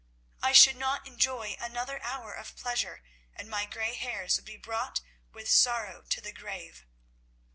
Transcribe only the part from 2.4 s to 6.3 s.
pleasure, and my grey hairs would be brought with sorrow to